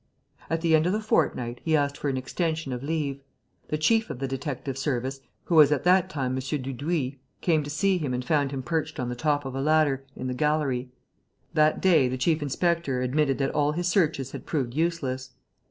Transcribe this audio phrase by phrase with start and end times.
[0.49, 3.19] At the end of the fortnight, he asked for an extension of leave.
[3.67, 6.39] The chief of the detective service, who was at that time M.
[6.39, 10.03] Dudouis, came to see him and found him perched on the top of a ladder,
[10.15, 10.89] in the gallery.
[11.53, 15.35] That day, the chief inspector admitted that all his searches had proved useless.